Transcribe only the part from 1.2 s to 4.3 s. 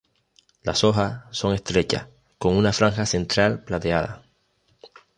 son estrechas, con una franja central plateada.